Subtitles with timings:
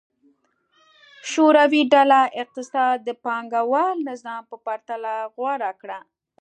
[1.31, 5.99] شوروي ډوله اقتصاد د پانګوال نظام په پرتله غوره دی.